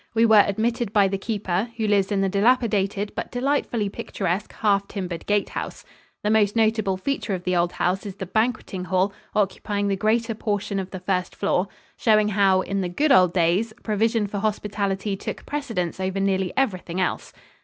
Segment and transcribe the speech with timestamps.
[0.15, 4.87] We were admitted by the keeper, who lives in the dilapidated but delightfully picturesque half
[4.87, 5.85] timbered gatehouse.
[6.23, 10.33] The most notable feature of the old house is the banqueting hall occupying the greater
[10.33, 11.67] portion of the first floor,
[11.97, 16.99] showing how, in the good old days, provision for hospitality took precedence over nearly everything
[16.99, 17.31] else.